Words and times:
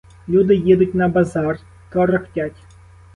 Люди 0.29 0.55
їдуть 0.55 0.95
на 0.95 1.07
базар— 1.07 1.59
торохтять. 1.91 2.61